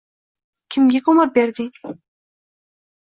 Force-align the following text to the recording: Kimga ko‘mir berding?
Kimga 0.75 1.01
ko‘mir 1.09 1.31
berding? 1.37 1.69